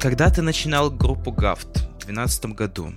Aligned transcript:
Когда 0.00 0.30
ты 0.30 0.42
начинал 0.42 0.92
группу 0.92 1.32
Гафт 1.32 1.66
в 1.66 2.06
2012 2.06 2.44
году, 2.54 2.92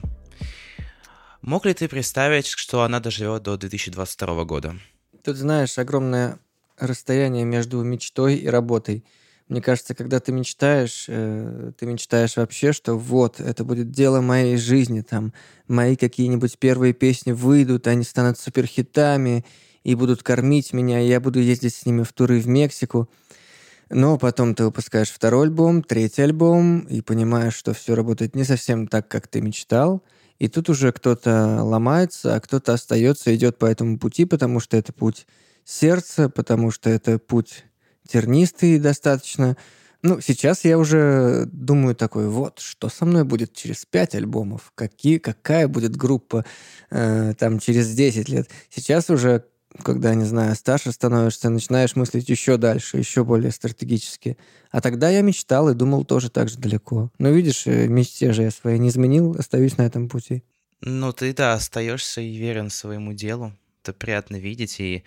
мог 1.41 1.65
ли 1.65 1.73
ты 1.73 1.87
представить, 1.87 2.45
что 2.45 2.83
она 2.83 2.99
доживет 2.99 3.41
до 3.41 3.57
2022 3.57 4.43
года? 4.45 4.75
Тут, 5.23 5.35
знаешь, 5.35 5.79
огромное 5.79 6.37
расстояние 6.77 7.43
между 7.43 7.81
мечтой 7.81 8.35
и 8.35 8.47
работой. 8.47 9.03
Мне 9.47 9.63
кажется, 9.63 9.95
когда 9.95 10.19
ты 10.19 10.31
мечтаешь, 10.31 11.05
э, 11.07 11.71
ты 11.75 11.87
мечтаешь 11.87 12.37
вообще, 12.37 12.71
что 12.71 12.95
вот, 12.95 13.39
это 13.39 13.63
будет 13.63 13.89
дело 13.89 14.21
моей 14.21 14.57
жизни, 14.57 15.01
там, 15.01 15.33
мои 15.67 15.95
какие-нибудь 15.95 16.59
первые 16.59 16.93
песни 16.93 17.31
выйдут, 17.31 17.87
они 17.87 18.03
станут 18.03 18.37
суперхитами 18.37 19.43
и 19.83 19.95
будут 19.95 20.21
кормить 20.21 20.71
меня, 20.71 21.01
и 21.01 21.07
я 21.07 21.19
буду 21.19 21.39
ездить 21.39 21.73
с 21.73 21.83
ними 21.83 22.03
в 22.03 22.13
туры 22.13 22.39
в 22.39 22.47
Мексику. 22.47 23.09
Но 23.93 24.17
потом 24.17 24.55
ты 24.55 24.63
выпускаешь 24.63 25.11
второй 25.11 25.47
альбом, 25.47 25.83
третий 25.83 26.21
альбом, 26.21 26.81
и 26.81 27.01
понимаешь, 27.01 27.55
что 27.55 27.73
все 27.73 27.93
работает 27.93 28.35
не 28.35 28.45
совсем 28.45 28.87
так, 28.87 29.07
как 29.07 29.27
ты 29.27 29.41
мечтал. 29.41 30.01
И 30.39 30.47
тут 30.47 30.69
уже 30.69 30.91
кто-то 30.91 31.61
ломается, 31.61 32.35
а 32.35 32.39
кто-то 32.39 32.73
остается, 32.73 33.35
идет 33.35 33.57
по 33.57 33.65
этому 33.65 33.99
пути, 33.99 34.25
потому 34.25 34.59
что 34.59 34.77
это 34.77 34.93
путь 34.93 35.27
сердца, 35.65 36.29
потому 36.29 36.71
что 36.71 36.89
это 36.89 37.19
путь 37.19 37.65
тернистый 38.07 38.79
достаточно. 38.79 39.57
Ну, 40.03 40.19
сейчас 40.19 40.63
я 40.63 40.79
уже 40.79 41.47
думаю 41.51 41.95
такой, 41.95 42.27
вот, 42.27 42.59
что 42.59 42.89
со 42.89 43.05
мной 43.05 43.23
будет 43.23 43.53
через 43.53 43.85
пять 43.85 44.15
альбомов, 44.15 44.71
какие, 44.73 45.19
какая 45.19 45.67
будет 45.67 45.95
группа 45.95 46.43
э, 46.89 47.33
там 47.37 47.59
через 47.59 47.93
10 47.93 48.29
лет. 48.29 48.49
Сейчас 48.69 49.09
уже 49.11 49.45
когда, 49.83 50.13
не 50.15 50.25
знаю, 50.25 50.55
старше 50.55 50.91
становишься, 50.91 51.49
начинаешь 51.49 51.95
мыслить 51.95 52.29
еще 52.29 52.57
дальше, 52.57 52.97
еще 52.97 53.23
более 53.23 53.51
стратегически. 53.51 54.37
А 54.71 54.81
тогда 54.81 55.09
я 55.09 55.21
мечтал 55.21 55.69
и 55.69 55.73
думал 55.73 56.05
тоже 56.05 56.29
так 56.29 56.49
же 56.49 56.57
далеко. 56.57 57.11
Но 57.17 57.29
видишь, 57.29 57.67
э, 57.67 57.87
мечте 57.87 58.33
же 58.33 58.43
я 58.43 58.51
своей 58.51 58.79
не 58.79 58.89
изменил, 58.89 59.35
остаюсь 59.37 59.77
на 59.77 59.83
этом 59.83 60.09
пути. 60.09 60.43
Ну, 60.81 61.13
ты, 61.13 61.33
да, 61.33 61.53
остаешься 61.53 62.21
и 62.21 62.35
верен 62.35 62.69
своему 62.69 63.13
делу. 63.13 63.53
Это 63.83 63.93
приятно 63.93 64.37
видеть, 64.37 64.79
и 64.79 65.03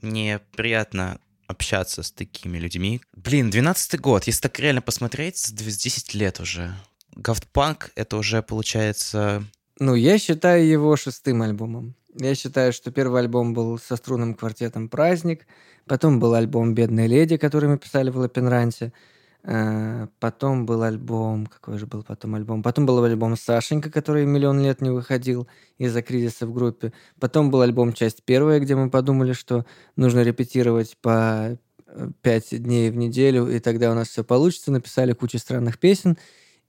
мне 0.00 0.40
приятно 0.56 1.18
общаться 1.46 2.02
с 2.02 2.10
такими 2.10 2.58
людьми. 2.58 3.00
Блин, 3.14 3.50
12 3.50 4.00
год, 4.00 4.24
если 4.24 4.42
так 4.42 4.58
реально 4.58 4.82
посмотреть, 4.82 5.54
10 5.54 6.14
лет 6.14 6.40
уже. 6.40 6.74
Гафтпанк— 7.14 7.92
это 7.94 8.16
уже, 8.16 8.42
получается... 8.42 9.44
Ну, 9.78 9.94
я 9.94 10.18
считаю 10.18 10.66
его 10.66 10.96
шестым 10.96 11.42
альбомом. 11.42 11.94
Я 12.18 12.34
считаю, 12.34 12.72
что 12.72 12.90
первый 12.90 13.20
альбом 13.20 13.52
был 13.52 13.78
со 13.78 13.96
струнным 13.96 14.34
квартетом 14.34 14.88
«Праздник», 14.88 15.46
потом 15.86 16.18
был 16.18 16.32
альбом 16.32 16.74
«Бедная 16.74 17.06
леди», 17.06 17.36
который 17.36 17.68
мы 17.68 17.78
писали 17.78 18.08
в 18.08 18.16
Лапенранте, 18.16 18.94
э, 19.42 20.06
потом 20.18 20.64
был 20.64 20.82
альбом... 20.82 21.46
Какой 21.46 21.76
же 21.76 21.86
был 21.86 22.02
потом 22.02 22.34
альбом? 22.34 22.62
Потом 22.62 22.86
был 22.86 23.04
альбом 23.04 23.36
«Сашенька», 23.36 23.90
который 23.90 24.24
миллион 24.24 24.62
лет 24.62 24.80
не 24.80 24.88
выходил 24.88 25.46
из-за 25.76 26.00
кризиса 26.00 26.46
в 26.46 26.54
группе. 26.54 26.94
Потом 27.20 27.50
был 27.50 27.60
альбом 27.60 27.92
«Часть 27.92 28.22
первая», 28.24 28.60
где 28.60 28.76
мы 28.76 28.88
подумали, 28.88 29.34
что 29.34 29.66
нужно 29.96 30.22
репетировать 30.22 30.96
по 31.02 31.58
э, 31.86 32.10
пять 32.22 32.48
дней 32.50 32.90
в 32.90 32.96
неделю, 32.96 33.46
и 33.46 33.58
тогда 33.58 33.90
у 33.90 33.94
нас 33.94 34.08
все 34.08 34.24
получится. 34.24 34.72
Написали 34.72 35.12
кучу 35.12 35.38
странных 35.38 35.78
песен, 35.78 36.16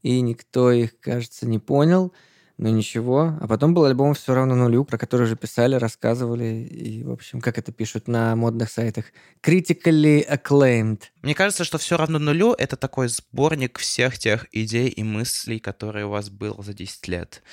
и 0.02 0.20
никто 0.20 0.73
их, 0.73 1.00
кажется, 1.00 1.48
не 1.48 1.59
понял– 1.59 2.12
но 2.58 2.69
ничего. 2.69 3.38
А 3.39 3.47
потом 3.47 3.73
был 3.73 3.86
альбом 3.86 4.16
«Все 4.16 4.33
равно 4.33 4.55
нулю», 4.55 4.83
про 4.83 4.97
который 4.97 5.23
уже 5.23 5.36
писали, 5.36 5.75
рассказывали. 5.75 6.66
И, 6.66 7.03
в 7.03 7.11
общем, 7.11 7.39
как 7.39 7.59
это 7.59 7.72
пишут 7.72 8.08
на 8.08 8.36
модных 8.36 8.72
сайтах. 8.72 9.05
Critically 9.44 10.27
acclaimed. 10.27 11.02
Мне 11.22 11.35
кажется, 11.35 11.63
что 11.63 11.78
«Все 11.78 11.97
равно 11.97 12.17
нулю»— 12.17 12.53
это 12.58 12.75
такой 12.75 13.09
сборник 13.09 13.78
всех 13.78 14.17
тех 14.17 14.47
идей 14.52 14.89
и 14.89 15.03
мыслей, 15.03 15.59
которые 15.59 16.08
у 16.08 16.09
вас 16.09 16.30
было 16.30 16.63
за 16.63 16.73
10 16.73 17.08
лет. 17.08 17.44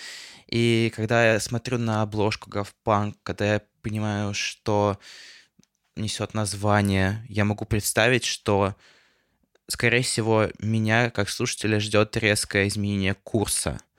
И 0.47 0.91
когда 0.97 1.35
я 1.35 1.41
смотрю 1.41 1.79
на 1.79 2.01
обложку 2.03 2.49
Гафпанк, 2.49 3.17
когда 3.23 3.55
я 3.55 3.63
понимаю, 3.83 4.33
что 4.33 4.99
несет 5.97 6.33
название, 6.33 7.25
я 7.29 7.45
могу 7.45 7.67
представить, 7.67 8.25
что 8.25 8.75
скорее 9.69 10.03
всего, 10.03 10.49
меня, 10.59 11.11
как 11.11 11.29
слушателя, 11.29 11.79
ждет 11.79 12.17
резкое 12.17 12.69
изменение 12.69 13.15
курса— 13.15 13.81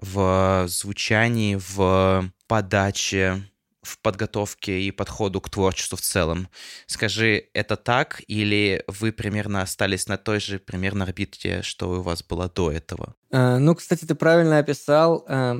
в 0.00 0.64
звучании, 0.68 1.58
в 1.58 2.30
подаче, 2.46 3.42
в 3.82 3.98
подготовке 3.98 4.80
и 4.80 4.90
подходу 4.90 5.40
к 5.40 5.48
творчеству 5.48 5.96
в 5.96 6.00
целом. 6.00 6.48
Скажи, 6.86 7.48
это 7.54 7.76
так 7.76 8.22
или 8.26 8.84
вы 8.86 9.12
примерно 9.12 9.62
остались 9.62 10.06
на 10.06 10.16
той 10.16 10.40
же 10.40 10.58
примерно 10.58 11.04
орбите, 11.04 11.62
что 11.62 11.90
у 11.90 12.02
вас 12.02 12.22
было 12.22 12.48
до 12.48 12.70
этого? 12.70 13.14
А, 13.32 13.58
ну, 13.58 13.74
кстати, 13.74 14.04
ты 14.04 14.14
правильно 14.14 14.58
описал. 14.58 15.24
А, 15.28 15.56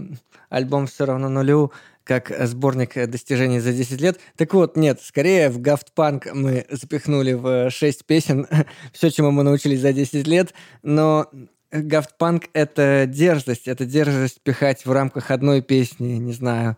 альбом 0.48 0.86
все 0.86 1.06
равно 1.06 1.28
нулю 1.28 1.72
как 2.04 2.32
сборник 2.46 2.94
достижений 3.08 3.60
за 3.60 3.72
10 3.72 4.00
лет. 4.00 4.18
Так 4.36 4.52
вот, 4.52 4.76
нет, 4.76 5.00
скорее 5.00 5.48
в 5.48 5.60
Гафт 5.60 5.92
Панк 5.92 6.26
мы 6.32 6.66
запихнули 6.68 7.34
в 7.34 7.70
6 7.70 8.04
песен 8.04 8.48
все, 8.92 9.10
чему 9.10 9.30
мы 9.30 9.44
научились 9.44 9.80
за 9.80 9.92
10 9.92 10.26
лет, 10.26 10.52
но 10.82 11.30
Гафтпанк— 11.72 12.44
это 12.52 13.04
дерзость, 13.06 13.68
это 13.68 13.84
дерзость 13.84 14.40
пихать 14.42 14.84
в 14.84 14.92
рамках 14.92 15.30
одной 15.30 15.62
песни, 15.62 16.14
не 16.14 16.32
знаю, 16.32 16.76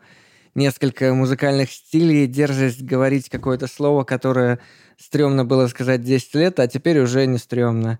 несколько 0.55 1.15
музыкальных 1.15 1.71
стилей, 1.71 2.27
дерзость 2.27 2.83
говорить 2.83 3.31
какое-то 3.31 3.67
слово, 3.69 4.05
которое 4.05 4.59
стрёмно 4.99 5.47
было 5.47 5.67
сказать 5.69 6.03
10 6.03 6.35
лет, 6.35 6.61
а 6.61 6.69
теперь 6.69 7.01
уже 7.01 7.27
не 7.27 7.39
стрёмно. 7.39 7.99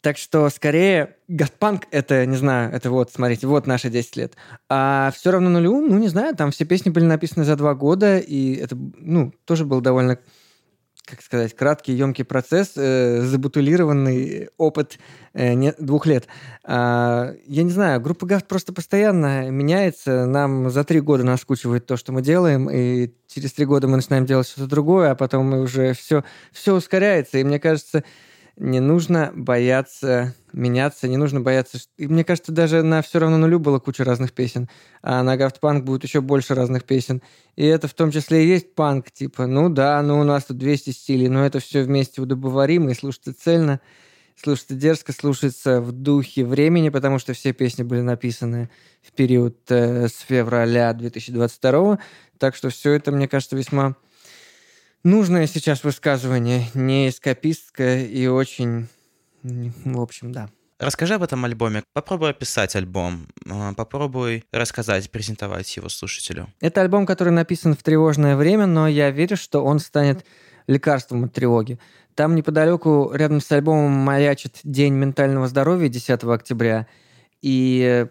Так 0.00 0.16
что, 0.16 0.48
скорее, 0.50 1.16
Гафтпанк— 1.28 1.86
это, 1.92 2.26
не 2.26 2.36
знаю, 2.36 2.72
это 2.72 2.90
вот, 2.90 3.12
смотрите, 3.12 3.46
вот 3.46 3.68
наши 3.68 3.88
10 3.88 4.16
лет. 4.16 4.34
А 4.68 5.12
все 5.14 5.30
равно 5.30 5.50
нулю, 5.50 5.80
ну, 5.80 5.98
не 5.98 6.08
знаю, 6.08 6.34
там 6.34 6.50
все 6.50 6.64
песни 6.64 6.90
были 6.90 7.04
написаны 7.04 7.44
за 7.44 7.54
два 7.54 7.74
года, 7.74 8.18
и 8.18 8.54
это, 8.54 8.76
ну, 8.76 9.32
тоже 9.44 9.64
был 9.64 9.80
довольно 9.80 10.18
как 11.08 11.22
сказать, 11.22 11.54
краткий, 11.54 11.92
емкий 11.92 12.24
процесс, 12.24 12.72
э, 12.76 13.22
забутулированный 13.22 14.48
опыт 14.56 14.98
э, 15.32 15.54
не, 15.54 15.72
двух 15.78 16.06
лет. 16.06 16.26
А, 16.64 17.34
я 17.46 17.62
не 17.62 17.70
знаю, 17.70 18.00
группа 18.00 18.26
ГАФТ 18.26 18.46
просто 18.46 18.72
постоянно 18.72 19.50
меняется. 19.50 20.26
Нам 20.26 20.70
за 20.70 20.84
три 20.84 21.00
года 21.00 21.24
наскучивает 21.24 21.86
то, 21.86 21.96
что 21.96 22.12
мы 22.12 22.22
делаем, 22.22 22.68
и 22.70 23.10
через 23.26 23.52
три 23.52 23.64
года 23.64 23.88
мы 23.88 23.96
начинаем 23.96 24.26
делать 24.26 24.48
что-то 24.48 24.68
другое, 24.68 25.10
а 25.10 25.14
потом 25.14 25.46
мы 25.46 25.60
уже 25.60 25.94
все, 25.94 26.24
все 26.52 26.74
ускоряется. 26.74 27.38
И 27.38 27.44
мне 27.44 27.58
кажется, 27.58 28.04
не 28.58 28.80
нужно 28.80 29.32
бояться 29.34 30.34
меняться, 30.52 31.08
не 31.08 31.16
нужно 31.16 31.40
бояться. 31.40 31.78
И 31.96 32.06
мне 32.06 32.24
кажется, 32.24 32.52
даже 32.52 32.82
на 32.82 33.02
все 33.02 33.18
равно 33.18 33.36
нулю 33.36 33.58
было 33.58 33.78
куча 33.78 34.04
разных 34.04 34.32
песен, 34.32 34.68
а 35.02 35.22
на 35.22 35.36
Гафтпанк 35.36 35.84
будет 35.84 36.04
еще 36.04 36.20
больше 36.20 36.54
разных 36.54 36.84
песен. 36.84 37.22
И 37.56 37.64
это 37.64 37.88
в 37.88 37.94
том 37.94 38.10
числе 38.10 38.44
и 38.44 38.48
есть 38.48 38.74
панк, 38.74 39.10
типа, 39.10 39.46
ну 39.46 39.68
да, 39.68 40.02
ну 40.02 40.18
у 40.18 40.24
нас 40.24 40.44
тут 40.44 40.58
200 40.58 40.90
стилей, 40.90 41.28
но 41.28 41.44
это 41.44 41.60
все 41.60 41.82
вместе 41.82 42.20
удобоваримо 42.20 42.90
и 42.90 42.94
слушается 42.94 43.34
цельно, 43.38 43.80
слушается 44.36 44.74
дерзко, 44.74 45.12
слушается 45.12 45.80
в 45.80 45.92
духе 45.92 46.44
времени, 46.44 46.88
потому 46.88 47.18
что 47.18 47.32
все 47.32 47.52
песни 47.52 47.82
были 47.82 48.00
написаны 48.00 48.70
в 49.02 49.12
период 49.12 49.58
э, 49.70 50.08
с 50.08 50.18
февраля 50.20 50.92
2022, 50.92 51.98
так 52.38 52.54
что 52.54 52.70
все 52.70 52.92
это, 52.92 53.12
мне 53.12 53.28
кажется, 53.28 53.56
весьма 53.56 53.96
нужное 55.04 55.46
сейчас 55.46 55.84
высказывание, 55.84 56.68
не 56.74 57.08
эскапистское 57.08 58.04
и 58.04 58.26
очень 58.26 58.88
в 59.42 60.00
общем, 60.00 60.32
да. 60.32 60.50
Расскажи 60.78 61.14
об 61.14 61.22
этом 61.24 61.44
альбоме. 61.44 61.82
Попробуй 61.92 62.30
описать 62.30 62.76
альбом. 62.76 63.26
А, 63.48 63.74
попробуй 63.74 64.44
рассказать, 64.52 65.10
презентовать 65.10 65.76
его 65.76 65.88
слушателю. 65.88 66.48
Это 66.60 66.82
альбом, 66.82 67.04
который 67.04 67.32
написан 67.32 67.74
в 67.74 67.82
тревожное 67.82 68.36
время, 68.36 68.66
но 68.66 68.86
я 68.86 69.10
верю, 69.10 69.36
что 69.36 69.64
он 69.64 69.80
станет 69.80 70.24
лекарством 70.68 71.24
от 71.24 71.32
тревоги. 71.32 71.80
Там 72.14 72.36
неподалеку, 72.36 73.10
рядом 73.12 73.40
с 73.40 73.50
альбомом, 73.50 73.90
маячит 73.90 74.60
День 74.62 74.94
ментального 74.94 75.48
здоровья 75.48 75.88
10 75.88 76.22
октября. 76.24 76.86
И 77.42 78.06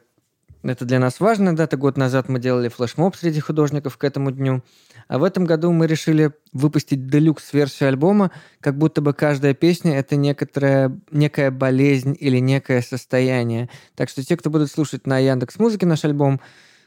это 0.72 0.86
для 0.86 1.00
нас 1.00 1.20
важная 1.20 1.54
дата. 1.54 1.78
Год 1.78 1.98
назад 1.98 2.30
мы 2.30 2.40
делали 2.40 2.68
флешмоб 2.68 3.16
среди 3.16 3.40
художников 3.40 3.98
к 3.98 4.04
этому 4.04 4.32
дню. 4.32 4.64
А 5.08 5.18
в 5.20 5.24
этом 5.24 5.46
году 5.46 5.72
мы 5.72 5.88
решили 5.88 6.32
выпустить 6.54 7.08
делюкс-версию 7.08 7.90
альбома, 7.90 8.32
как 8.60 8.78
будто 8.78 9.02
бы 9.02 9.14
каждая 9.14 9.54
песня— 9.54 9.98
это 10.00 10.16
некоторая, 10.16 11.00
некая 11.12 11.52
болезнь 11.52 12.16
или 12.20 12.40
некое 12.40 12.82
состояние. 12.82 13.70
Так 13.96 14.10
что 14.10 14.24
те, 14.24 14.36
кто 14.36 14.50
будут 14.50 14.70
слушать 14.70 15.08
на 15.08 15.20
Яндекс 15.20 15.60
Музыке 15.60 15.86
наш 15.86 16.04
альбом, 16.06 16.42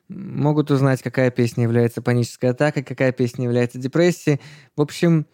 могут 0.08 0.70
узнать, 0.70 1.02
какая 1.02 1.30
песня 1.30 1.64
является 1.64 2.02
панической 2.02 2.50
атакой, 2.50 2.82
какая 2.82 3.12
песня 3.12 3.44
является 3.44 3.78
депрессией. 3.78 4.40
В 4.76 4.82
общем, 4.82 5.26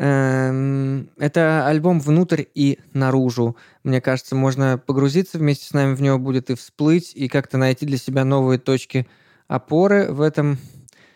это 0.00 1.66
альбом 1.66 1.98
внутрь 1.98 2.44
и 2.54 2.78
наружу. 2.92 3.56
Мне 3.82 4.00
кажется, 4.00 4.36
можно 4.36 4.78
погрузиться 4.78 5.38
вместе 5.38 5.66
с 5.66 5.72
нами 5.72 5.94
в 5.94 6.02
него 6.02 6.18
будет 6.18 6.50
и 6.50 6.54
всплыть, 6.54 7.12
и 7.16 7.28
как-то 7.28 7.58
найти 7.58 7.84
для 7.84 7.98
себя 7.98 8.24
новые 8.24 8.60
точки 8.60 9.08
опоры 9.48 10.12
в 10.12 10.20
этом 10.20 10.58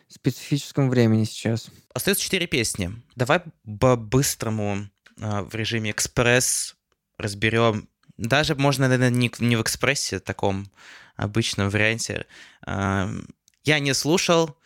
специфическом 0.08 0.90
времени 0.90 1.24
сейчас. 1.24 1.68
Остается 1.94 2.24
четыре 2.24 2.48
песни. 2.48 2.90
Давай 3.14 3.42
по-быстрому 3.78 4.88
а, 5.20 5.44
в 5.44 5.54
режиме 5.54 5.92
экспресс 5.92 6.74
разберем 7.18 7.88
Даже 8.18 8.56
можно, 8.56 8.88
наверное, 8.88 9.10
не, 9.10 9.56
в 9.56 9.62
экспрессе, 9.62 10.18
таком 10.18 10.66
обычном 11.14 11.70
варианте. 11.70 12.26
Я 12.66 13.78
не 13.78 13.94
слушал, 13.94 14.56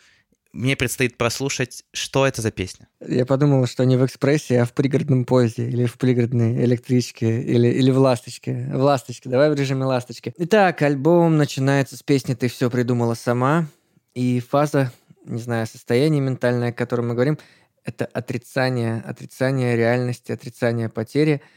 мне 0.56 0.74
предстоит 0.74 1.18
прослушать, 1.18 1.84
что 1.92 2.26
это 2.26 2.42
за 2.42 2.50
песня. 2.50 2.88
Я 3.06 3.26
подумал, 3.26 3.66
что 3.66 3.84
не 3.84 3.96
в 3.96 4.04
экспрессе, 4.04 4.62
а 4.62 4.64
в 4.64 4.72
пригородном 4.72 5.24
поезде, 5.24 5.68
или 5.68 5.84
в 5.84 5.98
пригородной 5.98 6.64
электричке, 6.64 7.42
или, 7.42 7.68
или 7.68 7.90
в 7.90 7.98
ласточке. 7.98 8.68
В 8.72 8.80
ласточке, 8.80 9.28
давай 9.28 9.50
в 9.50 9.54
режиме 9.54 9.84
ласточки. 9.84 10.34
Итак, 10.38 10.80
альбом 10.82 11.36
начинается 11.36 11.96
с 11.96 12.02
песни 12.02 12.34
«Ты 12.34 12.48
все 12.48 12.70
придумала 12.70 13.14
сама», 13.14 13.66
и 14.14 14.40
фаза, 14.40 14.92
не 15.24 15.40
знаю, 15.40 15.66
состояние 15.66 16.22
ментальное, 16.22 16.70
о 16.70 16.72
котором 16.72 17.08
мы 17.08 17.14
говорим, 17.14 17.38
это 17.84 18.06
отрицание, 18.06 19.02
отрицание 19.06 19.76
реальности, 19.76 20.32
отрицание 20.32 20.88
потери– 20.88 21.42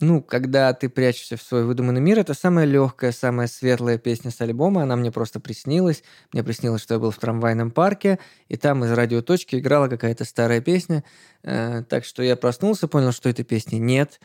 ну, 0.00 0.22
когда 0.22 0.72
ты 0.72 0.88
прячешься 0.88 1.36
в 1.36 1.42
свой 1.42 1.64
выдуманный 1.64 2.00
мир, 2.00 2.18
это 2.18 2.34
самая 2.34 2.64
легкая, 2.64 3.12
самая 3.12 3.46
светлая 3.46 3.96
песня 3.98 4.30
с 4.30 4.40
альбома. 4.40 4.82
Она 4.82 4.96
мне 4.96 5.12
просто 5.12 5.40
приснилась. 5.40 6.02
Мне 6.32 6.42
приснилось, 6.42 6.82
что 6.82 6.94
я 6.94 7.00
был 7.00 7.10
в 7.10 7.18
трамвайном 7.18 7.70
парке, 7.70 8.18
и 8.48 8.56
там 8.56 8.84
из 8.84 8.92
радиоточки 8.92 9.56
играла 9.56 9.88
какая-то 9.88 10.24
старая 10.24 10.60
песня. 10.60 11.04
Э, 11.42 11.82
так 11.88 12.04
что 12.04 12.22
я 12.22 12.36
проснулся, 12.36 12.88
понял, 12.88 13.12
что 13.12 13.28
этой 13.28 13.44
песни 13.44 13.76
нет. 13.76 14.20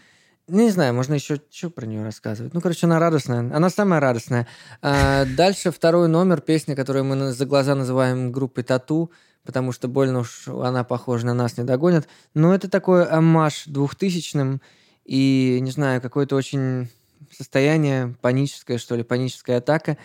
Не 0.47 0.71
знаю, 0.71 0.95
можно 0.95 1.13
еще 1.13 1.39
что 1.51 1.69
про 1.69 1.85
нее 1.85 2.03
рассказывать. 2.03 2.55
Ну, 2.55 2.61
короче, 2.61 2.87
она 2.87 2.97
радостная. 2.97 3.55
Она 3.55 3.69
самая 3.69 3.99
радостная. 3.99 4.47
А 4.81 5.25
дальше 5.25 5.71
второй 5.71 6.07
номер, 6.07 6.41
песня, 6.41 6.75
которую 6.75 7.05
мы 7.05 7.31
за 7.31 7.45
глаза 7.45 7.75
называем 7.75 8.31
группой 8.31 8.63
«Тату», 8.63 9.11
потому 9.45 9.71
что 9.71 9.87
больно 9.87 10.19
уж 10.19 10.47
она 10.47 10.83
похожа 10.83 11.27
на 11.27 11.35
нас 11.35 11.57
не 11.57 11.63
догонят. 11.63 12.07
Но 12.33 12.53
это 12.53 12.67
такой 12.67 13.05
амаш 13.05 13.65
двухтысячным, 13.67 14.61
и, 15.09 15.57
не 15.61 15.71
знаю, 15.71 16.01
какое-то 16.01 16.35
очень 16.35 16.87
состояние 17.35 18.15
паническое, 18.21 18.77
что 18.77 18.95
ли, 18.95 19.01
паническая 19.01 19.57
атака. 19.57 19.97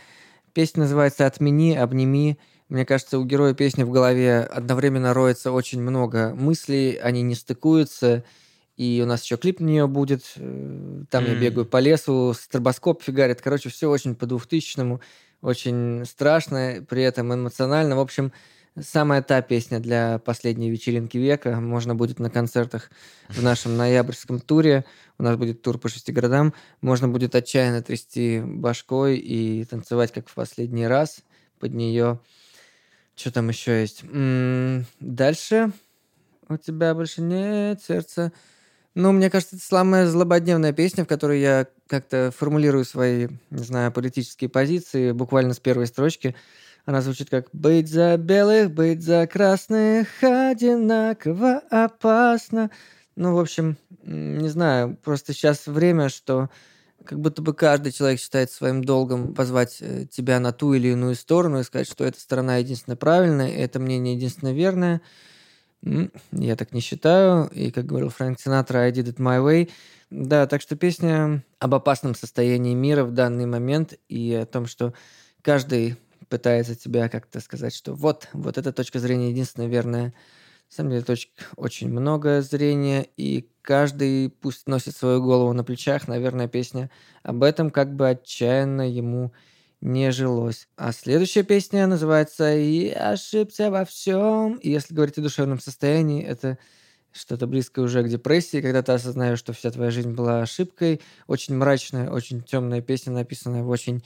Песня 0.55 0.85
называется 0.85 1.27
«Отмени, 1.27 1.75
обними». 1.75 2.39
Мне 2.71 2.87
кажется, 2.87 3.19
у 3.19 3.25
героя 3.27 3.53
песни 3.53 3.83
в 3.83 3.91
голове 3.91 4.41
одновременно 4.41 5.13
роется 5.13 5.53
очень 5.53 5.83
много 5.83 6.35
мыслей, 6.35 6.95
они 6.95 7.21
не 7.21 7.35
стыкуются, 7.35 8.25
и 8.79 9.03
у 9.05 9.07
нас 9.07 9.23
еще 9.23 9.37
клип 9.37 9.61
на 9.61 9.67
нее 9.67 9.87
будет. 9.87 10.23
Э, 10.37 11.05
там 11.11 11.25
mm. 11.25 11.29
я 11.29 11.35
бегаю 11.35 11.67
по 11.67 11.81
лесу, 11.81 12.33
стробоскоп 12.33 13.03
фигарит. 13.03 13.43
Короче, 13.43 13.69
все 13.69 13.91
очень 13.91 14.15
по 14.15 14.25
двухтысячному, 14.25 15.03
очень 15.43 16.07
страшно, 16.07 16.83
при 16.89 17.03
этом 17.03 17.35
эмоционально. 17.35 17.97
В 17.97 18.01
общем, 18.01 18.33
Самая 18.81 19.23
та 19.23 19.41
песня 19.41 19.79
для 19.79 20.19
последней 20.19 20.69
вечеринки 20.69 21.17
века. 21.17 21.61
Можно 21.61 21.95
будет 21.95 22.19
на 22.19 22.29
концертах 22.29 22.91
в 23.29 23.41
нашем 23.41 23.77
ноябрьском 23.77 24.41
туре. 24.41 24.85
У 25.17 25.23
нас 25.23 25.37
будет 25.37 25.63
тур 25.63 25.79
по 25.79 25.89
шести 25.89 26.11
городам. 26.11 26.53
Можно 26.81 27.09
будет 27.09 27.37
отчаянно 27.37 27.83
трясти 27.83 28.43
башкой 28.45 29.19
и 29.19 29.65
танцевать, 29.65 30.11
как 30.11 30.29
в 30.29 30.35
последний 30.35 30.89
раз 30.89 31.21
под 31.61 31.73
нее. 31.73 32.19
Что 33.15 33.31
там 33.31 33.49
еще 33.49 33.81
есть? 33.81 34.03
М-м- 34.03 34.87
дальше. 34.99 35.71
У 36.49 36.57
тебя 36.57 36.97
больше 36.97 37.21
нет 37.23 37.81
сердца. 37.81 38.33
Ну, 38.97 39.13
мне 39.13 39.31
кажется, 39.31 39.55
это 39.55 39.65
самая 39.65 40.09
злободневная 40.09 40.73
песня, 40.73 41.05
в 41.05 41.09
которой 41.09 41.41
я 41.41 41.69
как-то 41.87 42.33
формулирую 42.37 42.85
свои, 42.85 43.29
не 43.51 43.63
знаю, 43.63 43.93
политические 43.93 44.51
позиции 44.51 45.13
буквально 45.13 45.55
с 45.55 45.61
первой 45.61 45.87
строчки. 45.87 46.35
Она 46.85 47.01
звучит 47.01 47.31
как 47.31 47.49
«Быть 47.53 47.89
за 47.89 48.17
белых, 48.19 48.71
быть 48.71 49.03
за 49.03 49.27
красных 49.27 50.09
одинаково 50.23 51.63
опасно». 51.71 52.71
Ну, 53.17 53.35
в 53.35 53.39
общем, 53.39 53.77
не 54.03 54.49
знаю, 54.49 54.99
просто 55.03 55.33
сейчас 55.33 55.67
время, 55.67 56.09
что 56.09 56.51
как 57.05 57.21
будто 57.21 57.43
бы 57.43 57.55
каждый 57.55 57.93
человек 57.93 58.21
считает 58.21 58.51
своим 58.51 58.83
долгом 58.83 59.35
позвать 59.35 59.79
э, 59.81 60.07
тебя 60.11 60.41
на 60.41 60.53
ту 60.53 60.75
или 60.75 60.89
иную 60.89 61.15
сторону 61.15 61.61
и 61.61 61.65
сказать, 61.65 61.89
что 61.89 62.05
эта 62.05 62.19
сторона 62.19 62.57
единственная 62.57 62.97
правильная, 62.97 63.51
это 63.51 63.79
мнение 63.79 64.15
единственное 64.15 64.55
верное. 64.55 65.01
Я 66.33 66.57
так 66.57 66.73
не 66.73 66.81
считаю. 66.81 67.49
И, 67.49 67.71
как 67.71 67.85
говорил 67.85 68.09
Фрэнк 68.09 68.41
Синатра, 68.41 68.79
I 68.79 68.91
did 68.91 69.05
it 69.05 69.17
my 69.17 69.45
way. 69.45 69.71
Да, 70.11 70.47
так 70.47 70.63
что 70.63 70.77
песня 70.77 71.45
об 71.59 71.75
опасном 71.75 72.15
состоянии 72.15 72.75
мира 72.75 73.05
в 73.05 73.13
данный 73.13 73.47
момент 73.47 73.95
и 74.09 74.33
о 74.35 74.47
том, 74.47 74.67
что 74.67 74.95
каждый 75.43 75.97
пытается 76.35 76.75
тебя 76.75 77.09
как-то 77.09 77.39
сказать, 77.39 77.73
что 77.73 77.95
вот, 77.95 78.27
вот 78.33 78.59
эта 78.59 78.73
точка 78.73 78.99
зрения 78.99 79.31
единственная 79.31 79.69
верная. 79.69 80.07
На 80.07 80.13
самом 80.77 80.91
деле 80.91 81.05
точек 81.05 81.31
очень 81.55 81.89
много 81.89 82.43
зрения, 82.43 83.07
и 83.17 83.49
каждый 83.63 84.31
пусть 84.31 84.67
носит 84.67 84.97
свою 84.97 85.23
голову 85.23 85.53
на 85.53 85.63
плечах. 85.63 86.09
Наверное, 86.09 86.49
песня 86.49 86.91
об 87.23 87.45
этом 87.45 87.71
как 87.71 87.95
бы 87.95 88.09
отчаянно 88.09 88.83
ему 88.83 89.33
не 89.81 90.11
жилось. 90.11 90.67
А 90.77 90.91
следующая 90.91 91.45
песня 91.45 91.87
называется 91.87 92.53
«И 92.57 92.89
ошибся 92.89 93.71
во 93.71 93.85
всем». 93.85 94.57
И 94.57 94.71
если 94.71 94.93
говорить 94.93 95.19
о 95.19 95.23
душевном 95.23 95.61
состоянии, 95.61 96.25
это 96.25 96.59
что-то 97.13 97.47
близкое 97.47 97.83
уже 97.83 98.03
к 98.03 98.09
депрессии, 98.09 98.61
когда 98.61 98.83
ты 98.83 98.91
осознаешь, 98.91 99.39
что 99.39 99.53
вся 99.53 99.71
твоя 99.71 99.93
жизнь 99.93 100.11
была 100.11 100.43
ошибкой. 100.43 101.01
Очень 101.29 101.55
мрачная, 101.55 102.11
очень 102.11 102.43
темная 102.43 102.81
песня, 102.81 103.13
написанная 103.13 103.63
в 103.63 103.69
очень 103.69 104.03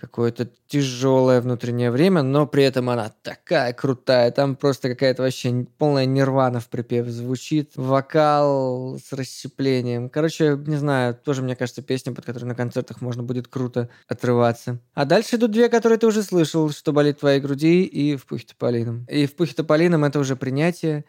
какое-то 0.00 0.48
тяжелое 0.68 1.40
внутреннее 1.40 1.90
время, 1.90 2.22
но 2.22 2.46
при 2.46 2.62
этом 2.62 2.88
она 2.88 3.12
такая 3.22 3.72
крутая. 3.72 4.30
Там 4.30 4.54
просто 4.54 4.88
какая-то 4.88 5.22
вообще 5.22 5.66
полная 5.76 6.04
нирвана 6.04 6.60
в 6.60 6.68
припеве 6.68 7.10
звучит. 7.10 7.72
Вокал 7.74 8.98
с 8.98 9.12
расщеплением. 9.12 10.08
Короче, 10.08 10.56
не 10.66 10.76
знаю, 10.76 11.14
тоже, 11.16 11.42
мне 11.42 11.56
кажется, 11.56 11.82
песня, 11.82 12.12
под 12.14 12.24
которой 12.24 12.44
на 12.44 12.54
концертах 12.54 13.00
можно 13.00 13.24
будет 13.24 13.48
круто 13.48 13.88
отрываться. 14.06 14.78
А 14.94 15.04
дальше 15.04 15.34
идут 15.34 15.50
две, 15.50 15.68
которые 15.68 15.98
ты 15.98 16.06
уже 16.06 16.22
слышал, 16.22 16.70
«Что 16.70 16.92
болит 16.92 17.18
твоей 17.18 17.40
груди» 17.40 17.82
и 17.82 18.14
«В 18.14 18.24
пухе 18.26 18.46
тополином». 18.46 19.04
И 19.10 19.26
«В 19.26 19.34
пухе 19.34 19.54
тополином» 19.54 20.04
это 20.04 20.20
уже 20.20 20.36
принятие. 20.36 21.04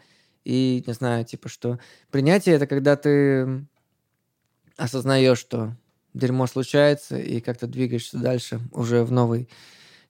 И, 0.45 0.83
не 0.87 0.93
знаю, 0.93 1.25
типа, 1.25 1.47
что 1.47 1.79
принятие— 2.09 2.55
это 2.55 2.65
когда 2.65 2.95
ты 2.95 3.67
осознаешь, 4.77 5.37
что 5.37 5.75
дерьмо 6.13 6.47
случается, 6.47 7.17
и 7.17 7.39
как-то 7.39 7.67
двигаешься 7.67 8.17
дальше 8.17 8.59
уже 8.71 9.03
в 9.03 9.11
новой 9.11 9.47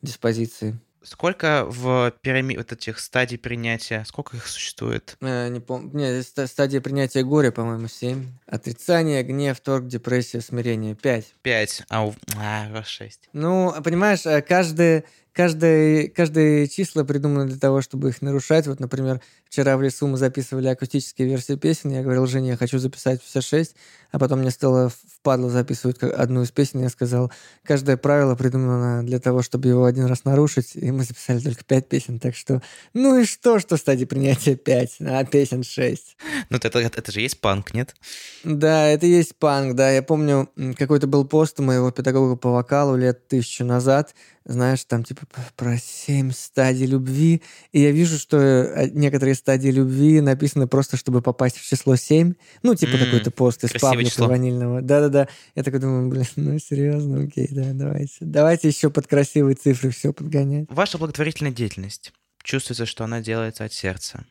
диспозиции. 0.02 0.80
Сколько 1.02 1.66
в 1.66 2.14
пирамид 2.22 2.58
вот 2.58 2.74
этих 2.74 3.00
стадий 3.00 3.38
принятия, 3.38 4.04
сколько 4.06 4.36
их 4.36 4.46
существует? 4.46 5.16
Э, 5.22 5.48
не 5.48 5.62
помню. 5.62 5.92
Нет, 5.94 6.26
стадия 6.26 6.82
принятия 6.82 7.24
горя, 7.24 7.52
по-моему, 7.52 7.88
семь. 7.88 8.28
Отрицание, 8.46 9.24
гнев, 9.24 9.60
торг, 9.62 9.88
депрессия, 9.88 10.42
смирение. 10.42 10.96
Пять. 10.96 11.34
Пять. 11.42 11.84
А 11.90 12.06
у 12.06 12.14
а, 12.38 12.70
вас 12.72 12.88
шесть. 12.88 13.30
Ну, 13.32 13.74
понимаешь, 13.82 14.26
э, 14.26 14.42
каждый 14.42 15.06
каждое, 15.34 16.08
каждое 16.08 16.68
число 16.68 17.04
придумано 17.06 17.48
для 17.48 17.58
того, 17.58 17.82
чтобы 17.82 18.10
их 18.10 18.22
нарушать. 18.22 18.68
Вот, 18.68 18.80
например, 18.80 19.22
вчера 19.46 19.78
в 19.78 19.82
лесу 19.82 20.08
мы 20.08 20.18
записывали 20.18 20.68
акустические 20.68 21.28
версии 21.28 21.56
песен. 21.56 21.92
Я 21.92 22.04
говорил, 22.04 22.26
Женя, 22.26 22.52
я 22.52 22.58
хочу 22.58 22.80
записать 22.80 23.22
все 23.24 23.42
шесть. 23.42 23.76
А 24.12 24.18
потом 24.18 24.40
мне 24.40 24.50
стало 24.50 24.90
впадло 24.90 25.50
записывать 25.50 26.02
одну 26.02 26.42
из 26.42 26.52
песен. 26.52 26.82
Я 26.82 26.90
сказал, 26.90 27.32
каждое 27.64 27.96
правило 27.96 28.36
придумано 28.36 29.04
для 29.04 29.20
того, 29.20 29.42
чтобы 29.42 29.70
его 29.70 29.86
один 29.86 30.06
раз 30.06 30.26
нарушить. 30.26 30.76
И 30.76 30.92
мы 30.92 31.04
записали 31.04 31.40
только 31.40 31.64
пять 31.64 31.88
песен. 31.88 32.20
Так 32.20 32.36
что, 32.36 32.62
ну 32.94 33.20
и 33.20 33.26
что, 33.26 33.60
что 33.60 33.78
стадии 33.78 34.06
принятия 34.06 34.56
пять, 34.56 34.98
а 35.00 35.24
песен 35.26 35.64
шесть. 35.64 36.18
Ну, 36.50 36.58
это, 36.58 36.68
это, 36.80 37.00
это 37.00 37.12
же 37.12 37.22
есть 37.22 37.40
панк, 37.40 37.74
нет? 37.74 37.96
Да, 38.44 38.88
это 38.88 39.06
есть 39.06 39.36
панк, 39.36 39.76
да. 39.76 39.92
Я 39.92 40.02
помню, 40.02 40.50
какой-то 40.78 41.08
был 41.08 41.26
пост 41.26 41.60
у 41.60 41.64
моего 41.64 41.92
педагога 41.92 42.36
по 42.36 42.52
вокалу 42.52 42.96
лет 42.96 43.28
тысячу 43.28 43.64
назад, 43.64 44.16
знаешь, 44.52 44.84
там 44.86 45.04
типа 45.04 45.28
про 45.56 45.78
семь 45.78 46.32
стадий 46.32 46.88
любви, 46.88 47.42
и 47.72 47.82
я 47.82 47.92
вижу, 47.92 48.18
что 48.18 48.38
э, 48.38 48.90
некоторые 48.90 49.36
стадии 49.36 49.70
любви 49.70 50.22
написаны 50.22 50.68
просто, 50.68 50.98
чтобы 50.98 51.22
попасть 51.22 51.58
в 51.58 51.68
число 51.68 51.96
семь, 51.96 52.34
ну, 52.64 52.74
типа 52.74 52.96
mm, 52.96 53.06
такой-то 53.06 53.32
пост 53.32 53.64
из 53.64 53.72
паблика 53.80 54.26
ванильного. 54.26 54.82
Да-да-да. 54.82 55.28
Я 55.56 55.64
такой 55.64 55.80
думаю, 55.80 56.10
блин, 56.10 56.26
ну, 56.36 56.58
серьезно, 56.58 57.24
окей, 57.24 57.48
да, 57.52 57.72
давайте. 57.74 58.18
Давайте 58.22 58.68
еще 58.68 58.90
под 58.90 59.06
красивые 59.06 59.56
цифры 59.56 59.92
все 59.92 60.14
подгонять. 60.14 60.66
Ваша 60.70 60.98
благотворительная 60.98 61.52
деятельность. 61.52 62.12
Чувствуется, 62.44 62.88
что 62.88 63.04
она 63.04 63.22
делается 63.22 63.66
от 63.66 63.74
сердца. 63.74 64.26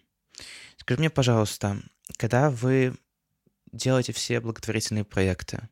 Скажи 0.79 0.99
мне, 0.99 1.11
пожалуйста, 1.11 1.79
когда 2.17 2.51
вы 2.51 2.95
делаете 3.73 4.13
все 4.13 4.41
благотворительные 4.41 5.05
проекты, 5.05 5.69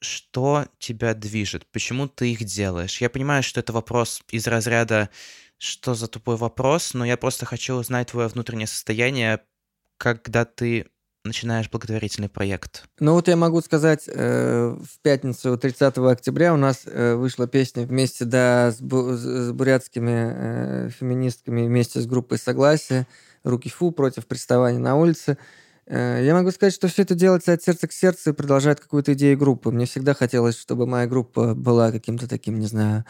что 0.00 0.66
тебя 0.78 1.14
движет? 1.14 1.66
Почему 1.72 2.08
ты 2.08 2.32
их 2.32 2.44
делаешь? 2.44 3.00
Я 3.00 3.10
понимаю, 3.10 3.42
что 3.42 3.60
это 3.60 3.72
вопрос 3.72 4.22
из 4.30 4.46
разряда 4.46 5.10
«что 5.58 5.94
за 5.94 6.06
тупой 6.06 6.36
вопрос?», 6.36 6.94
но 6.94 7.04
я 7.04 7.16
просто 7.16 7.46
хочу 7.46 7.74
узнать 7.74 8.08
твое 8.08 8.28
внутреннее 8.28 8.66
состояние, 8.66 9.40
когда 9.96 10.44
ты 10.44 10.86
начинаешь 11.24 11.70
благотворительный 11.70 12.28
проект? 12.28 12.84
Ну 13.00 13.12
вот 13.12 13.28
я 13.28 13.36
могу 13.36 13.60
сказать, 13.60 14.04
э, 14.06 14.76
в 14.80 15.00
пятницу 15.02 15.56
30 15.56 15.98
октября 15.98 16.54
у 16.54 16.56
нас 16.56 16.82
э, 16.86 17.14
вышла 17.14 17.46
песня 17.46 17.84
вместе 17.84 18.24
да, 18.24 18.72
с, 18.72 18.80
бу- 18.80 19.14
с 19.14 19.52
бурятскими 19.52 20.32
э, 20.34 20.90
феминистками, 20.90 21.66
вместе 21.66 22.00
с 22.00 22.06
группой 22.06 22.38
«Согласие», 22.38 23.06
«Руки 23.44 23.68
фу» 23.68 23.92
против 23.92 24.26
приставания 24.26 24.80
на 24.80 24.96
улице. 24.96 25.38
Э, 25.88 26.22
я 26.22 26.34
могу 26.34 26.50
сказать, 26.50 26.74
что 26.74 26.88
все 26.88 27.02
это 27.02 27.14
делается 27.14 27.52
от 27.52 27.62
сердца 27.62 27.88
к 27.88 27.92
сердцу 27.92 28.30
и 28.30 28.32
продолжает 28.34 28.80
какую-то 28.80 29.14
идею 29.14 29.38
группы. 29.38 29.70
Мне 29.70 29.86
всегда 29.86 30.14
хотелось, 30.14 30.58
чтобы 30.58 30.86
моя 30.86 31.06
группа 31.06 31.54
была 31.54 31.90
каким-то 31.90 32.28
таким, 32.28 32.58
не 32.58 32.66
знаю, 32.66 33.06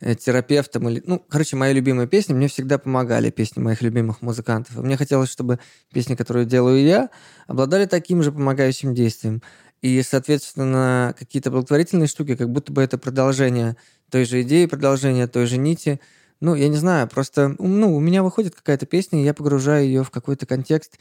э, 0.00 0.14
терапевтом 0.14 0.88
или... 0.90 1.02
Ну, 1.06 1.24
короче, 1.26 1.56
мои 1.56 1.72
любимые 1.72 2.06
песни 2.06 2.34
мне 2.34 2.48
всегда 2.48 2.76
помогали, 2.76 3.30
песни 3.30 3.62
моих 3.62 3.80
любимых 3.80 4.20
музыкантов. 4.20 4.76
Мне 4.76 4.98
хотелось, 4.98 5.30
чтобы 5.30 5.58
песни, 5.92 6.16
которые 6.16 6.44
делаю 6.44 6.82
я, 6.82 7.08
обладали 7.46 7.86
таким 7.86 8.22
же 8.22 8.30
помогающим 8.30 8.94
действием. 8.94 9.42
И, 9.80 10.02
соответственно, 10.02 11.14
какие-то 11.18 11.50
благотворительные 11.50 12.08
штуки, 12.08 12.36
как 12.36 12.50
будто 12.50 12.72
бы 12.72 12.82
это 12.82 12.98
продолжение 12.98 13.76
той 14.10 14.26
же 14.26 14.42
идеи, 14.42 14.66
продолжение 14.66 15.28
той 15.28 15.46
же 15.46 15.56
нити. 15.56 16.00
Ну, 16.40 16.54
я 16.54 16.68
не 16.68 16.76
знаю, 16.76 17.08
просто 17.08 17.56
ну, 17.58 17.96
у 17.96 18.00
меня 18.00 18.22
выходит 18.22 18.54
какая-то 18.54 18.86
песня, 18.86 19.20
и 19.20 19.24
я 19.24 19.34
погружаю 19.34 19.84
ее 19.84 20.04
в 20.04 20.10
какой-то 20.10 20.46
контекст, 20.46 20.98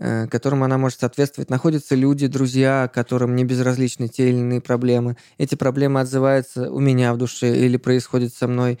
Э, 0.00 0.28
которым 0.28 0.62
она 0.62 0.78
может 0.78 1.00
соответствовать. 1.00 1.50
Находятся 1.50 1.96
люди, 1.96 2.28
друзья, 2.28 2.88
которым 2.94 3.34
не 3.34 3.44
безразличны 3.44 4.06
те 4.06 4.28
или 4.28 4.36
иные 4.36 4.60
проблемы. 4.60 5.16
Эти 5.38 5.56
проблемы 5.56 5.98
отзываются 5.98 6.70
у 6.70 6.78
меня 6.78 7.12
в 7.12 7.16
душе 7.18 7.58
или 7.58 7.76
происходят 7.78 8.32
со 8.32 8.46
мной 8.46 8.78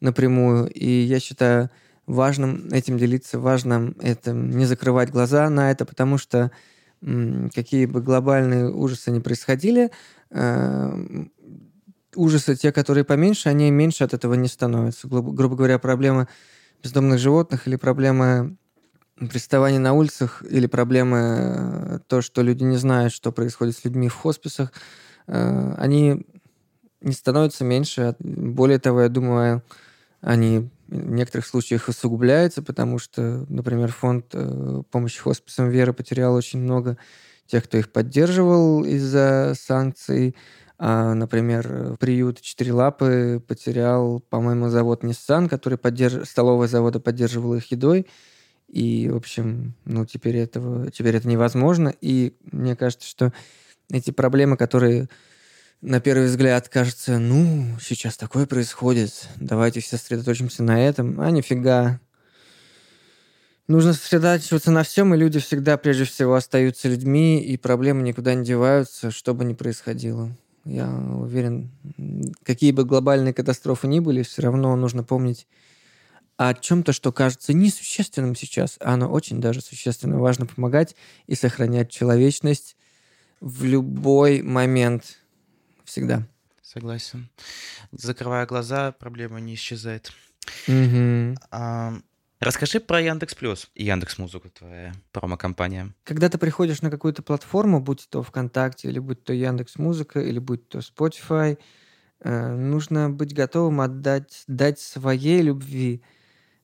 напрямую. 0.00 0.70
И 0.70 0.88
я 0.88 1.18
считаю 1.18 1.70
важным 2.06 2.68
этим 2.70 2.98
делиться, 2.98 3.40
важным 3.40 3.96
это 4.00 4.32
не 4.32 4.64
закрывать 4.64 5.10
глаза 5.10 5.50
на 5.50 5.72
это, 5.72 5.84
потому 5.84 6.18
что 6.18 6.52
какие 7.02 7.86
бы 7.86 8.00
глобальные 8.00 8.70
ужасы 8.70 9.10
ни 9.10 9.18
происходили, 9.18 9.90
э, 10.30 11.24
ужасы, 12.14 12.56
те, 12.56 12.72
которые 12.72 13.04
поменьше, 13.04 13.48
они 13.48 13.70
меньше 13.70 14.04
от 14.04 14.14
этого 14.14 14.34
не 14.34 14.48
становятся. 14.48 15.08
грубо 15.08 15.56
говоря, 15.56 15.78
проблемы 15.78 16.28
бездомных 16.82 17.18
животных 17.18 17.66
или 17.66 17.76
проблемы 17.76 18.56
приставание 19.28 19.80
на 19.80 19.92
улицах 19.92 20.42
или 20.48 20.66
проблемы, 20.66 21.18
э, 21.18 21.98
то, 22.06 22.22
что 22.22 22.42
люди 22.42 22.62
не 22.64 22.78
знают, 22.78 23.12
что 23.12 23.32
происходит 23.32 23.76
с 23.76 23.84
людьми 23.84 24.08
в 24.08 24.14
хосписах, 24.14 24.72
э, 25.26 25.74
они 25.76 26.26
не 27.02 27.12
становятся 27.12 27.64
меньше. 27.64 28.14
Более 28.18 28.78
того, 28.78 29.02
я 29.02 29.08
думаю, 29.08 29.62
они 30.20 30.70
в 30.88 31.12
некоторых 31.12 31.46
случаях 31.46 31.88
усугубляются, 31.88 32.62
потому 32.62 32.98
что, 32.98 33.44
например, 33.48 33.92
фонд 33.92 34.26
э, 34.32 34.82
помощи 34.90 35.20
хосписам 35.20 35.68
«Вера» 35.68 35.92
потерял 35.92 36.34
очень 36.34 36.60
много 36.60 36.96
тех, 37.46 37.64
кто 37.64 37.78
их 37.78 37.92
поддерживал 37.92 38.84
из-за 38.84 39.54
санкций. 39.58 40.34
А, 40.82 41.12
например, 41.12 41.98
приют 42.00 42.40
«Четыре 42.40 42.72
лапы» 42.72 43.42
потерял, 43.46 44.20
по-моему, 44.30 44.70
завод 44.70 45.04
Nissan, 45.04 45.46
который 45.46 45.76
поддерж... 45.76 46.26
столовая 46.26 46.68
завода 46.68 46.98
поддерживала 47.00 47.56
их 47.56 47.70
едой. 47.70 48.06
И, 48.66 49.10
в 49.10 49.16
общем, 49.16 49.74
ну, 49.84 50.06
теперь, 50.06 50.36
этого, 50.36 50.90
теперь 50.90 51.16
это 51.16 51.28
невозможно. 51.28 51.92
И 52.00 52.34
мне 52.50 52.76
кажется, 52.76 53.06
что 53.06 53.34
эти 53.90 54.10
проблемы, 54.10 54.56
которые 54.56 55.10
на 55.82 56.00
первый 56.00 56.28
взгляд 56.28 56.70
кажется, 56.70 57.18
ну, 57.18 57.76
сейчас 57.78 58.16
такое 58.16 58.46
происходит, 58.46 59.28
давайте 59.36 59.80
все 59.80 59.98
сосредоточимся 59.98 60.62
на 60.62 60.82
этом, 60.82 61.20
а 61.20 61.30
нифига. 61.30 62.00
Нужно 63.68 63.92
сосредотачиваться 63.92 64.70
на 64.70 64.82
всем, 64.82 65.12
и 65.12 65.18
люди 65.18 65.40
всегда, 65.40 65.76
прежде 65.76 66.04
всего, 66.04 66.36
остаются 66.36 66.88
людьми, 66.88 67.38
и 67.38 67.58
проблемы 67.58 68.00
никуда 68.00 68.32
не 68.32 68.46
деваются, 68.46 69.10
что 69.10 69.34
бы 69.34 69.44
ни 69.44 69.52
происходило. 69.52 70.34
Я 70.70 70.88
уверен, 70.88 71.68
какие 72.44 72.70
бы 72.70 72.84
глобальные 72.84 73.34
катастрофы 73.34 73.88
ни 73.88 73.98
были, 73.98 74.22
все 74.22 74.42
равно 74.42 74.76
нужно 74.76 75.02
помнить 75.02 75.48
о 76.36 76.54
чем-то, 76.54 76.92
что 76.92 77.10
кажется 77.10 77.52
несущественным 77.52 78.36
сейчас, 78.36 78.76
а 78.78 78.94
оно 78.94 79.10
очень 79.10 79.40
даже 79.40 79.62
существенно. 79.62 80.20
Важно 80.20 80.46
помогать 80.46 80.94
и 81.26 81.34
сохранять 81.34 81.90
человечность 81.90 82.76
в 83.40 83.64
любой 83.64 84.42
момент. 84.42 85.18
Всегда. 85.84 86.24
Согласен. 86.62 87.28
Закрывая 87.90 88.46
глаза, 88.46 88.92
проблема 88.92 89.40
не 89.40 89.54
исчезает. 89.54 90.12
Угу. 90.68 91.34
А, 91.50 91.94
расскажи 92.40 92.80
про 92.80 93.00
Яндекс 93.00 93.34
Плюс 93.34 93.70
и 93.74 93.84
Яндекс 93.84 94.18
Музыку, 94.18 94.50
твоя 94.50 94.92
промо-компания. 95.12 95.94
Когда 96.04 96.28
ты 96.28 96.38
приходишь 96.38 96.82
на 96.82 96.90
какую-то 96.90 97.22
платформу, 97.22 97.80
будь 97.80 98.08
то 98.10 98.22
ВКонтакте, 98.22 98.88
или 98.88 98.98
будь 98.98 99.22
то 99.24 99.32
Яндекс 99.32 99.76
Музыка, 99.78 100.20
или 100.20 100.38
будь 100.38 100.68
то 100.68 100.78
Spotify, 100.78 101.58
э, 102.20 102.54
нужно 102.56 103.10
быть 103.10 103.34
готовым 103.34 103.80
отдать, 103.80 104.44
дать 104.46 104.80
своей 104.80 105.42
любви 105.42 106.02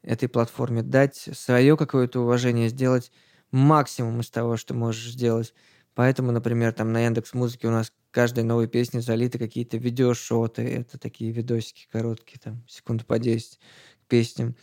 этой 0.02 0.28
платформе, 0.28 0.82
дать 0.82 1.28
свое 1.32 1.76
какое-то 1.76 2.20
уважение, 2.20 2.68
сделать 2.68 3.12
максимум 3.50 4.20
из 4.20 4.30
того, 4.30 4.56
что 4.56 4.74
можешь 4.74 5.12
сделать. 5.12 5.52
Поэтому, 5.94 6.30
например, 6.30 6.72
там 6.72 6.92
на 6.92 7.04
Яндекс 7.04 7.34
Музыке 7.34 7.68
у 7.68 7.70
нас 7.70 7.92
каждой 8.10 8.44
новой 8.44 8.68
песне 8.68 9.00
залиты 9.00 9.38
какие-то 9.38 9.78
видеошоты. 9.78 10.62
Это 10.62 10.98
такие 10.98 11.32
видосики 11.32 11.88
короткие, 11.90 12.38
там, 12.38 12.64
секунду 12.68 13.04
по 13.04 13.18
10 13.18 13.58
к 14.04 14.08
песням. 14.08 14.56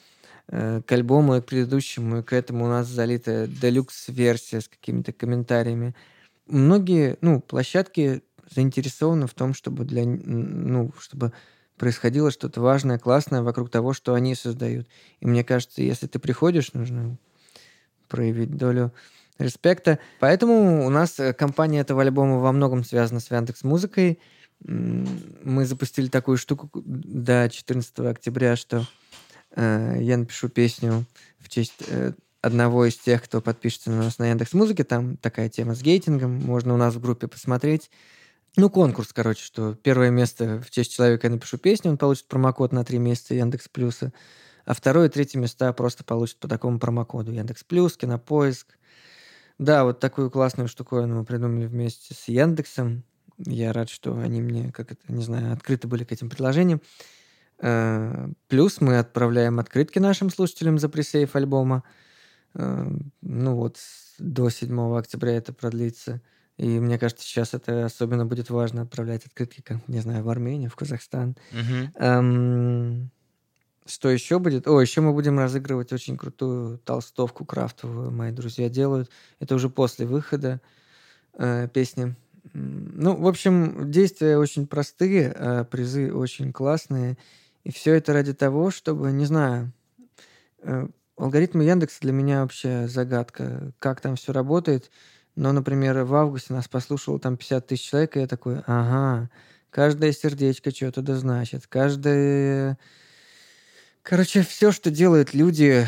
Э, 0.49 0.81
к 0.85 0.91
альбому 0.91 1.37
и 1.37 1.41
к 1.41 1.45
предыдущему, 1.45 2.19
и 2.19 2.21
к 2.21 2.33
этому 2.33 2.65
у 2.65 2.67
нас 2.67 2.87
залита 2.87 3.47
делюкс-версия 3.47 4.59
с 4.59 4.67
какими-то 4.67 5.13
комментариями. 5.13 5.95
Многие, 6.47 7.17
ну, 7.21 7.39
площадки 7.39 8.23
заинтересованы 8.53 9.27
в 9.27 9.33
том, 9.33 9.53
чтобы 9.53 9.85
для, 9.85 10.03
ну, 10.05 10.91
чтобы 10.99 11.31
происходило 11.77 12.29
что-то 12.29 12.59
важное, 12.59 12.99
классное 12.99 13.41
вокруг 13.41 13.69
того, 13.69 13.93
что 13.93 14.13
они 14.15 14.35
создают. 14.35 14.87
И 15.21 15.27
мне 15.27 15.45
кажется, 15.45 15.81
если 15.81 16.07
ты 16.07 16.19
приходишь, 16.19 16.73
нужно 16.73 17.17
проявить 18.09 18.57
долю 18.57 18.91
респекта. 19.39 19.97
Поэтому 20.19 20.85
у 20.85 20.89
нас 20.89 21.19
э, 21.21 21.33
компания 21.33 21.79
этого 21.79 22.01
альбома 22.01 22.39
во 22.39 22.51
многом 22.51 22.83
связана 22.83 23.21
с 23.21 23.31
Яндекс 23.31 23.63
Музыкой. 23.63 24.19
Мы 24.59 25.65
запустили 25.65 26.09
такую 26.09 26.37
штуку 26.37 26.69
до 26.73 27.49
14 27.49 27.99
октября, 27.99 28.55
что 28.57 28.85
э, 29.55 29.97
я 29.99 30.17
напишу 30.17 30.49
песню 30.49 31.05
в 31.39 31.49
честь 31.49 31.83
э, 31.87 32.13
одного 32.41 32.85
из 32.85 32.97
тех, 32.97 33.23
кто 33.23 33.41
подпишется 33.41 33.89
на 33.89 34.03
нас 34.03 34.19
на 34.19 34.29
Яндекс 34.29 34.53
Музыке. 34.53 34.83
Там 34.83 35.17
такая 35.17 35.49
тема 35.49 35.75
с 35.75 35.81
гейтингом. 35.81 36.35
Можно 36.41 36.73
у 36.73 36.77
нас 36.77 36.93
в 36.93 36.99
группе 36.99 37.27
посмотреть. 37.27 37.89
Ну, 38.55 38.69
конкурс, 38.69 39.13
короче, 39.13 39.43
что 39.43 39.73
первое 39.73 40.11
место 40.11 40.61
в 40.61 40.69
честь 40.69 40.93
человека 40.93 41.25
я 41.25 41.31
напишу 41.31 41.57
песню, 41.57 41.89
он 41.89 41.97
получит 41.97 42.27
промокод 42.27 42.71
на 42.71 42.83
три 42.83 42.99
месяца 42.99 43.33
Яндекс 43.33 43.67
Плюса, 43.67 44.13
а 44.65 44.75
второе 44.75 45.07
и 45.07 45.09
третье 45.09 45.39
места 45.39 45.73
просто 45.73 46.03
получит 46.03 46.37
по 46.37 46.47
такому 46.47 46.77
промокоду 46.77 47.31
Яндекс 47.31 47.63
Плюс, 47.63 47.97
Кинопоиск. 47.97 48.77
Да, 49.57 49.83
вот 49.85 49.99
такую 49.99 50.29
классную 50.29 50.67
штуковину 50.67 51.15
мы 51.15 51.25
придумали 51.25 51.65
вместе 51.65 52.13
с 52.13 52.27
Яндексом. 52.27 53.03
Я 53.39 53.73
рад, 53.73 53.89
что 53.89 54.15
они 54.19 54.41
мне, 54.41 54.71
как 54.71 54.91
это, 54.91 55.11
не 55.11 55.23
знаю, 55.23 55.53
открыты 55.53 55.87
были 55.87 56.03
к 56.03 56.11
этим 56.11 56.29
предложениям. 56.29 56.81
Э, 57.59 58.29
плюс 58.47 58.81
мы 58.81 58.97
отправляем 58.97 59.59
открытки 59.59 59.99
нашим 59.99 60.29
слушателям 60.29 60.79
за 60.79 60.89
пресейф 60.89 61.35
альбома. 61.35 61.83
Э, 62.55 62.87
ну 63.21 63.55
вот, 63.55 63.77
до 64.19 64.49
7 64.49 64.97
октября 64.97 65.33
это 65.33 65.53
продлится. 65.53 66.21
И 66.57 66.79
мне 66.79 66.99
кажется, 66.99 67.25
сейчас 67.25 67.53
это 67.53 67.85
особенно 67.85 68.25
будет 68.25 68.49
важно 68.49 68.83
отправлять 68.83 69.25
открытки, 69.25 69.61
как, 69.61 69.87
не 69.87 69.99
знаю, 69.99 70.23
в 70.23 70.29
Армению, 70.29 70.69
в 70.69 70.75
Казахстан. 70.75 71.35
Угу. 71.51 72.05
Эм, 72.05 73.09
что 73.85 74.09
еще 74.09 74.39
будет? 74.39 74.67
О, 74.67 74.79
еще 74.79 75.01
мы 75.01 75.13
будем 75.13 75.39
разыгрывать 75.39 75.91
очень 75.91 76.15
крутую 76.15 76.77
толстовку 76.77 77.43
крафтовую. 77.43 78.11
Мои 78.11 78.31
друзья 78.31 78.69
делают. 78.69 79.09
Это 79.39 79.55
уже 79.55 79.69
после 79.69 80.05
выхода 80.05 80.61
э, 81.33 81.67
песни. 81.73 82.15
Ну, 82.53 83.15
в 83.15 83.27
общем, 83.27 83.89
действия 83.89 84.37
очень 84.37 84.67
простые, 84.67 85.31
а 85.31 85.63
призы 85.63 86.13
очень 86.13 86.53
классные. 86.53 87.17
И 87.63 87.71
все 87.71 87.93
это 87.95 88.13
ради 88.13 88.33
того, 88.33 88.71
чтобы, 88.71 89.11
не 89.11 89.25
знаю, 89.25 89.71
э, 90.61 90.87
алгоритмы 91.17 91.63
Яндекса 91.63 91.99
для 92.01 92.11
меня 92.11 92.41
вообще 92.41 92.87
загадка. 92.87 93.73
Как 93.79 94.01
там 94.01 94.15
все 94.15 94.31
работает– 94.33 94.91
но, 95.35 95.51
например, 95.51 96.03
в 96.03 96.13
августе 96.13 96.53
нас 96.53 96.67
послушало 96.67 97.19
там 97.19 97.37
50 97.37 97.67
тысяч 97.67 97.89
человек, 97.89 98.15
и 98.15 98.19
я 98.19 98.27
такой, 98.27 98.59
ага, 98.67 99.29
каждое 99.71 100.11
сердечко 100.11 100.71
что-то 100.71 101.01
да 101.01 101.15
значит, 101.15 101.65
каждое... 101.67 102.77
Короче, 104.03 104.43
все, 104.43 104.71
что 104.71 104.91
делают 104.91 105.33
люди 105.33 105.87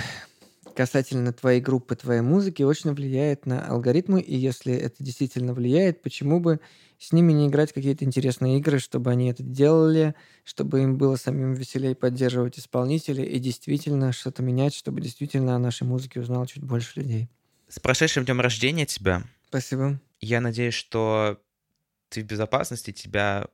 касательно 0.75 1.31
твоей 1.31 1.61
группы, 1.61 1.95
твоей 1.95 2.21
музыки, 2.21 2.63
очень 2.63 2.93
влияет 2.93 3.45
на 3.45 3.65
алгоритмы, 3.65 4.19
и 4.19 4.35
если 4.35 4.73
это 4.73 4.95
действительно 4.99 5.53
влияет, 5.53 6.01
почему 6.01 6.39
бы 6.39 6.59
с 6.99 7.11
ними 7.11 7.33
не 7.33 7.47
играть 7.47 7.73
какие-то 7.73 8.05
интересные 8.05 8.59
игры, 8.59 8.79
чтобы 8.79 9.11
они 9.11 9.29
это 9.29 9.43
делали, 9.43 10.15
чтобы 10.43 10.81
им 10.81 10.97
было 10.97 11.15
самим 11.15 11.53
веселее 11.53 11.95
поддерживать 11.95 12.57
исполнителей 12.59 13.25
и 13.25 13.39
действительно 13.39 14.11
что-то 14.11 14.43
менять, 14.43 14.73
чтобы 14.73 15.01
действительно 15.01 15.55
о 15.55 15.59
нашей 15.59 15.83
музыке 15.83 16.19
узнал 16.19 16.45
чуть 16.45 16.63
больше 16.63 16.99
людей. 16.99 17.29
С 17.67 17.79
прошедшим 17.79 18.25
днем 18.25 18.41
рождения 18.41 18.85
тебя. 18.85 19.23
Спасибо. 19.47 19.99
Я 20.19 20.41
надеюсь, 20.41 20.73
что 20.73 21.41
ты 22.09 22.21
в 22.21 22.25
безопасности, 22.25 22.91
тебя 22.91 23.47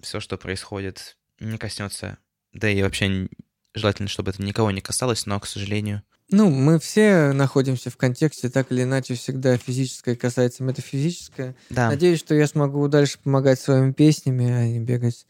все, 0.00 0.20
что 0.20 0.36
происходит, 0.38 1.16
не 1.40 1.58
коснется. 1.58 2.18
Да 2.52 2.68
и 2.68 2.82
вообще 2.82 3.28
желательно, 3.74 4.08
чтобы 4.08 4.30
это 4.30 4.42
никого 4.42 4.70
не 4.70 4.80
касалось, 4.80 5.26
но, 5.26 5.38
к 5.40 5.46
сожалению... 5.46 6.02
Ну, 6.30 6.48
мы 6.48 6.78
все 6.78 7.32
находимся 7.32 7.90
в 7.90 7.98
контексте, 7.98 8.48
так 8.48 8.72
или 8.72 8.84
иначе, 8.84 9.14
всегда 9.14 9.58
физическое 9.58 10.16
касается 10.16 10.62
метафизическое. 10.62 11.54
Да. 11.68 11.88
Надеюсь, 11.88 12.20
что 12.20 12.34
я 12.34 12.46
смогу 12.46 12.88
дальше 12.88 13.18
помогать 13.22 13.60
своими 13.60 13.92
песнями, 13.92 14.50
а 14.50 14.66
не 14.66 14.80
бегать 14.80 15.26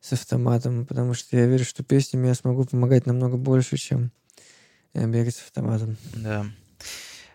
с 0.00 0.12
автоматом, 0.14 0.86
потому 0.86 1.12
что 1.12 1.36
я 1.36 1.46
верю, 1.46 1.64
что 1.64 1.82
песнями 1.82 2.28
я 2.28 2.34
смогу 2.34 2.64
помогать 2.64 3.06
намного 3.06 3.36
больше, 3.36 3.76
чем 3.76 4.12
э, 4.94 5.06
бегать 5.06 5.36
с 5.36 5.42
автоматом. 5.42 5.96
Да. 6.14 6.46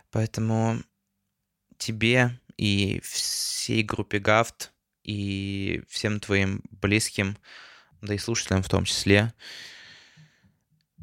Поэтому 0.10 0.82
тебе 1.77 2.39
и 2.58 3.01
всей 3.03 3.84
группе 3.84 4.20
Гафт 4.20 4.72
и 5.03 5.84
всем 5.89 6.20
твоим 6.20 6.62
близким, 6.70 7.38
да 8.01 8.13
и 8.13 8.18
слушателям 8.18 8.63
в 8.63 8.70
том 8.70 8.86
числе, 8.86 9.34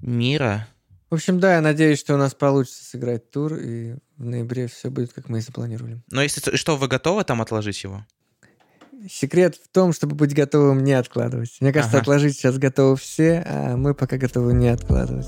мира, 0.03 0.67
В 1.11 1.15
общем, 1.15 1.41
да, 1.41 1.55
я 1.55 1.61
надеюсь, 1.61 1.99
что 1.99 2.15
у 2.15 2.19
нас 2.19 2.35
получится 2.35 2.85
сыграть 2.85 3.31
тур, 3.31 3.55
и 3.55 3.95
в 4.19 4.25
ноябре 4.25 4.67
все 4.69 4.91
будет, 4.91 5.13
как 5.13 5.29
мы 5.29 5.39
и 5.39 5.41
запланировали. 5.41 6.01
Но 6.11 6.23
если 6.23 6.55
что, 6.57 6.77
вы 6.77 6.87
готовы 6.89 7.25
там 7.25 7.41
отложить 7.41 7.83
его? 7.83 8.05
Секрет 9.11 9.55
в 9.57 9.69
том, 9.69 9.93
чтобы 9.93 10.17
быть 10.17 10.35
готовым 10.35 10.83
не 10.85 10.93
откладывать. 10.93 11.57
Мне 11.61 11.73
кажется, 11.73 11.97
Ага. 11.99 12.03
отложить 12.03 12.37
сейчас 12.37 12.59
готовы 12.59 12.97
все, 12.97 13.45
а 13.47 13.77
мы 13.77 13.95
пока 13.95 14.17
готовы 14.19 14.53
не 14.53 14.69
откладывать. 14.69 15.27